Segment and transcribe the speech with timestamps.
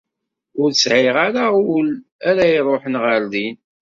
[0.61, 1.45] Ur sɛiɣ ara
[1.75, 1.87] ul
[2.29, 3.55] ara iruḥen ɣer din.